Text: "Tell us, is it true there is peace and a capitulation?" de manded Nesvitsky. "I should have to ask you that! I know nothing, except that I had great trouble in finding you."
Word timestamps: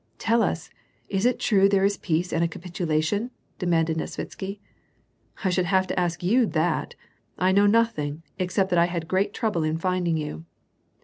"Tell 0.27 0.41
us, 0.41 0.71
is 1.09 1.27
it 1.27 1.37
true 1.39 1.69
there 1.69 1.85
is 1.85 1.95
peace 1.95 2.33
and 2.33 2.43
a 2.43 2.47
capitulation?" 2.47 3.29
de 3.59 3.67
manded 3.67 3.97
Nesvitsky. 3.97 4.57
"I 5.43 5.51
should 5.51 5.65
have 5.65 5.85
to 5.85 5.99
ask 5.99 6.23
you 6.23 6.47
that! 6.47 6.95
I 7.37 7.51
know 7.51 7.67
nothing, 7.67 8.23
except 8.39 8.71
that 8.71 8.79
I 8.79 8.85
had 8.85 9.07
great 9.07 9.31
trouble 9.31 9.61
in 9.63 9.77
finding 9.77 10.17
you." 10.17 10.45